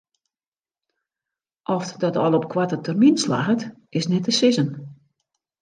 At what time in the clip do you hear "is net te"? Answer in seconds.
3.97-4.31